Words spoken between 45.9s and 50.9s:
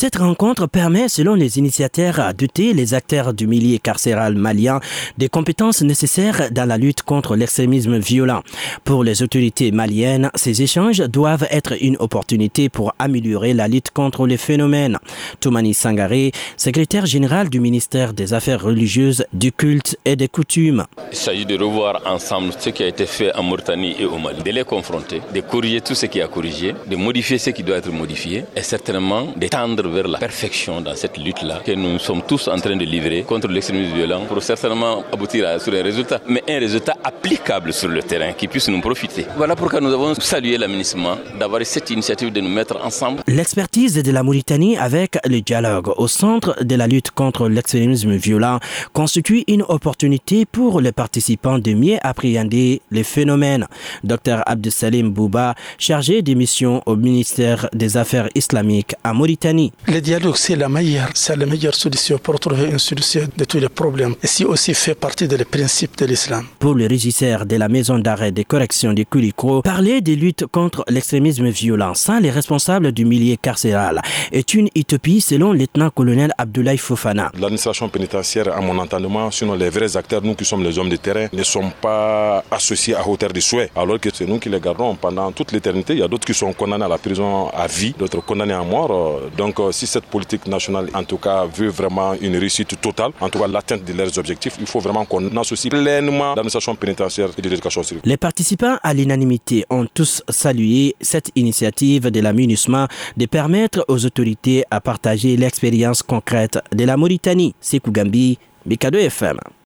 au centre de la lutte contre l'extrémisme violent constitue une opportunité pour